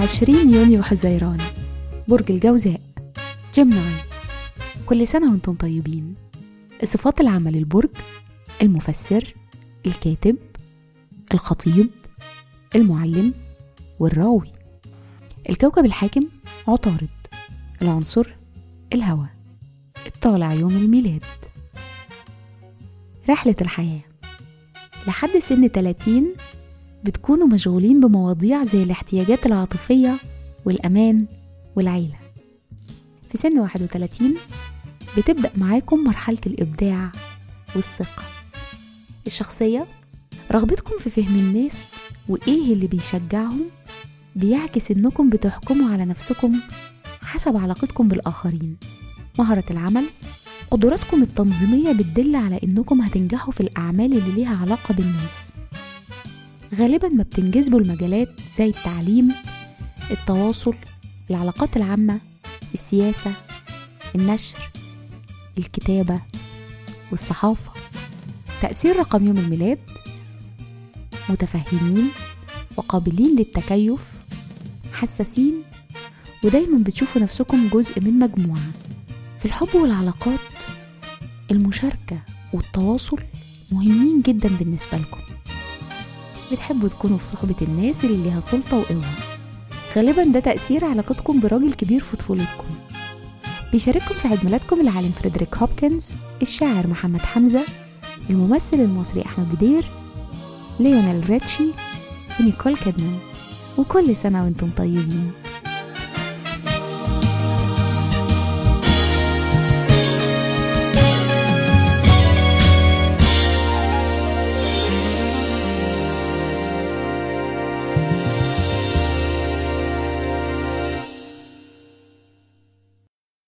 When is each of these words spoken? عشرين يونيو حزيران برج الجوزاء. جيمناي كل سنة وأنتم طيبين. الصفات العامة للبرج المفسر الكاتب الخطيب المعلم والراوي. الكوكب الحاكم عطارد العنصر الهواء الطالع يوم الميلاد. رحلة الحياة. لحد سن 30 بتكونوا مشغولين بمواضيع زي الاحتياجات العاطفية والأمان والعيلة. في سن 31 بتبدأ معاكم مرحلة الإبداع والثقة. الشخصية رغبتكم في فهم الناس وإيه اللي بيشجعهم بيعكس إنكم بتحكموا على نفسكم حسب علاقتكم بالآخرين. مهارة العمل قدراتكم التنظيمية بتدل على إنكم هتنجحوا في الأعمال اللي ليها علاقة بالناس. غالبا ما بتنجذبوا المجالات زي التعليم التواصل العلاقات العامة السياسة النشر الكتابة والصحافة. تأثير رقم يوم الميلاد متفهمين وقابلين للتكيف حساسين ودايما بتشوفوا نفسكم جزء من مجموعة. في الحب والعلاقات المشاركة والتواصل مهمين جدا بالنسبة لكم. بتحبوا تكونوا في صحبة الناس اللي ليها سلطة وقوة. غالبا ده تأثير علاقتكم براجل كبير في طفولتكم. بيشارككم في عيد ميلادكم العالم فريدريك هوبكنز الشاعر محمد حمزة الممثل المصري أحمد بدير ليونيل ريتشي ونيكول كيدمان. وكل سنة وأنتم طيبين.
عشرين 0.00 0.54
يونيو 0.54 0.82
حزيران 0.82 1.40
برج 2.08 2.30
الجوزاء. 2.32 2.80
جيمناي 3.54 3.94
كل 4.86 5.06
سنة 5.06 5.30
وأنتم 5.30 5.54
طيبين. 5.54 6.14
الصفات 6.82 7.20
العامة 7.20 7.50
للبرج 7.50 7.90
المفسر 8.62 9.34
الكاتب 9.86 10.36
الخطيب 11.34 11.90
المعلم 12.76 13.34
والراوي. 13.98 14.52
الكوكب 15.50 15.84
الحاكم 15.84 16.28
عطارد 16.68 17.08
العنصر 17.82 18.34
الهواء 18.92 19.30
الطالع 20.06 20.52
يوم 20.52 20.76
الميلاد. 20.76 21.24
رحلة 23.30 23.56
الحياة. 23.60 24.02
لحد 25.06 25.38
سن 25.38 25.68
30 25.68 26.34
بتكونوا 27.04 27.46
مشغولين 27.46 28.00
بمواضيع 28.00 28.64
زي 28.64 28.82
الاحتياجات 28.82 29.46
العاطفية 29.46 30.18
والأمان 30.64 31.26
والعيلة. 31.76 32.16
في 33.30 33.38
سن 33.38 33.58
31 33.58 34.34
بتبدأ 35.16 35.50
معاكم 35.56 36.04
مرحلة 36.04 36.38
الإبداع 36.46 37.12
والثقة. 37.76 38.22
الشخصية 39.26 39.86
رغبتكم 40.52 40.98
في 40.98 41.10
فهم 41.10 41.36
الناس 41.38 41.88
وإيه 42.28 42.72
اللي 42.72 42.86
بيشجعهم 42.86 43.60
بيعكس 44.36 44.90
إنكم 44.90 45.30
بتحكموا 45.30 45.90
على 45.92 46.04
نفسكم 46.04 46.60
حسب 47.22 47.56
علاقتكم 47.56 48.08
بالآخرين. 48.08 48.76
مهارة 49.38 49.64
العمل 49.70 50.04
قدراتكم 50.70 51.22
التنظيمية 51.22 51.92
بتدل 51.92 52.36
على 52.36 52.60
إنكم 52.64 53.00
هتنجحوا 53.00 53.52
في 53.52 53.60
الأعمال 53.60 54.12
اللي 54.18 54.32
ليها 54.32 54.56
علاقة 54.56 54.94
بالناس. 54.94 55.52
غالبا 56.74 57.08
ما 57.08 57.22
بتنجذبوا 57.22 57.80
المجالات 57.80 58.28
زي 58.52 58.66
التعليم 58.68 59.32
التواصل 60.10 60.74
العلاقات 61.30 61.76
العامة 61.76 62.20
السياسة 62.74 63.32
النشر 64.14 64.58
الكتابة 65.58 66.20
والصحافة. 67.10 67.70
تأثير 68.62 68.96
رقم 68.96 69.26
يوم 69.26 69.38
الميلاد 69.38 69.78
متفهمين 71.28 72.08
وقابلين 72.76 73.36
للتكيف 73.36 74.12
حساسين 74.92 75.54
ودايما 76.44 76.78
بتشوفوا 76.78 77.22
نفسكم 77.22 77.68
جزء 77.68 78.00
من 78.00 78.18
مجموعة. 78.18 78.70
في 79.38 79.44
الحب 79.44 79.74
والعلاقات 79.74 80.40
المشاركة 81.50 82.22
والتواصل 82.52 83.18
مهمين 83.72 84.20
جدا 84.20 84.48
بالنسبة 84.48 84.98
لكم. 84.98 85.20
بتحبوا 86.52 86.88
تكونوا 86.88 87.18
في 87.18 87.24
صحبة 87.24 87.54
الناس 87.62 88.04
اللي 88.04 88.16
ليها 88.22 88.40
سلطة 88.40 88.76
وقوة. 88.78 89.04
غالبا 89.96 90.24
ده 90.24 90.40
تأثير 90.40 90.84
علاقتكم 90.84 91.40
براجل 91.40 91.72
كبير 91.72 92.00
في 92.00 92.16
طفولتكم. 92.16 92.64
بيشارككم 93.72 94.14
في 94.14 94.28
عيد 94.28 94.44
ميلادكم 94.44 94.80
العالم 94.80 95.10
فريدريك 95.10 95.56
هوبكنز 95.56 96.14
الشاعر 96.42 96.86
محمد 96.86 97.20
حمزة 97.20 97.62
الممثل 98.30 98.80
المصري 98.80 99.22
أحمد 99.22 99.54
بدير 99.54 99.84
ليونيل 100.80 101.30
ريتشي 101.30 101.66
ونيكول 102.40 102.76
كيدمان. 102.76 103.18
وكل 103.78 104.16
سنة 104.16 104.44
وأنتم 104.44 104.70
طيبين. 104.76 105.32